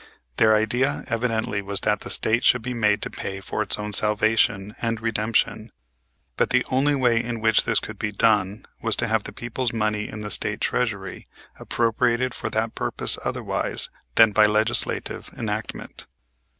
Their 0.37 0.55
idea 0.55 1.03
evidently 1.09 1.61
was 1.61 1.81
that 1.81 1.99
the 1.99 2.09
State 2.09 2.43
should 2.43 2.63
be 2.63 2.73
made 2.73 3.03
to 3.03 3.11
pay 3.11 3.39
for 3.39 3.61
its 3.61 3.77
own 3.77 3.93
salvation 3.93 4.73
and 4.81 4.99
redemption, 4.99 5.71
but 6.37 6.49
the 6.49 6.65
only 6.71 6.95
way 6.95 7.23
in 7.23 7.39
which 7.39 7.65
this 7.65 7.79
could 7.79 7.99
be 7.99 8.11
done 8.11 8.65
was 8.81 8.95
to 8.95 9.07
have 9.07 9.25
the 9.25 9.31
people's 9.31 9.71
money 9.73 10.09
in 10.09 10.21
the 10.21 10.31
State 10.31 10.59
treasury 10.59 11.27
appropriated 11.59 12.33
for 12.33 12.49
that 12.49 12.73
purpose 12.73 13.19
otherwise 13.23 13.91
than 14.15 14.31
by 14.31 14.47
legislative 14.47 15.29
enactment. 15.37 16.07